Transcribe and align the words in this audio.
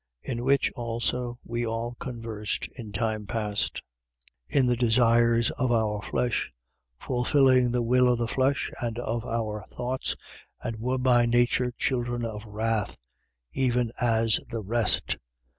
In 0.23 0.43
which 0.43 0.71
also 0.71 1.37
we 1.43 1.63
all 1.63 1.93
conversed 1.99 2.67
in 2.75 2.91
time 2.91 3.27
past, 3.27 3.83
in 4.49 4.65
the 4.65 4.75
desires 4.75 5.51
of 5.59 5.71
our 5.71 6.01
flesh, 6.01 6.49
fulfilling 6.99 7.69
the 7.69 7.83
will 7.83 8.09
of 8.11 8.17
the 8.17 8.27
flesh 8.27 8.71
and 8.81 8.97
of 8.97 9.23
our 9.27 9.63
thoughts, 9.69 10.15
and 10.63 10.77
were 10.77 10.97
by 10.97 11.27
nature 11.27 11.71
children 11.77 12.25
of 12.25 12.43
wrath, 12.45 12.97
even 13.53 13.91
as 14.01 14.39
the 14.49 14.63
rest: 14.63 15.17
2:4. 15.19 15.19